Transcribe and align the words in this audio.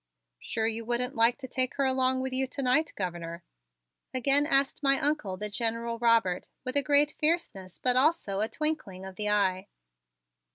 "Sure 0.39 0.65
you 0.65 0.83
wouldn't 0.83 1.13
like 1.13 1.37
to 1.37 1.47
take 1.47 1.75
her 1.75 1.85
along 1.85 2.21
with 2.21 2.33
you 2.33 2.47
to 2.47 2.63
night, 2.63 2.91
Governor?" 2.95 3.43
again 4.15 4.47
asked 4.47 4.81
my 4.81 4.99
Uncle, 4.99 5.37
the 5.37 5.47
General 5.47 5.99
Robert, 5.99 6.49
with 6.65 6.75
a 6.75 6.81
great 6.81 7.11
fierceness 7.19 7.77
but 7.77 7.95
also 7.95 8.39
a 8.39 8.49
twinkling 8.49 9.05
of 9.05 9.15
the 9.15 9.29
eye. 9.29 9.67